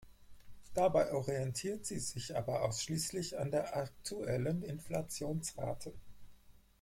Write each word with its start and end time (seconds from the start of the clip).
Dabei 0.73 1.13
orientiert 1.13 1.85
sie 1.85 1.99
sich 1.99 2.35
aber 2.35 2.63
ausschließlich 2.63 3.37
an 3.37 3.51
der 3.51 3.77
aktuellen 3.77 4.63
Inflationsrate. 4.63 5.93